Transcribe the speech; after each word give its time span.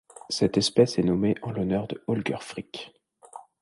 Cette 0.31 0.57
espèce 0.57 0.97
est 0.97 1.03
nommée 1.03 1.35
en 1.43 1.51
l'honneur 1.51 1.87
de 1.87 2.01
Holger 2.07 2.37
Frick. 2.41 2.91